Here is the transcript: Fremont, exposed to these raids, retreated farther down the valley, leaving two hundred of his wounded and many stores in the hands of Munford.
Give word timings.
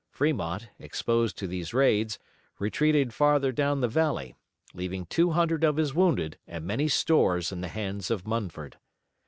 Fremont, 0.09 0.67
exposed 0.79 1.37
to 1.37 1.45
these 1.45 1.75
raids, 1.75 2.17
retreated 2.57 3.13
farther 3.13 3.51
down 3.51 3.81
the 3.81 3.87
valley, 3.87 4.33
leaving 4.73 5.05
two 5.05 5.29
hundred 5.29 5.63
of 5.63 5.77
his 5.77 5.93
wounded 5.93 6.39
and 6.47 6.65
many 6.65 6.87
stores 6.87 7.51
in 7.51 7.61
the 7.61 7.67
hands 7.67 8.09
of 8.09 8.25
Munford. 8.25 8.77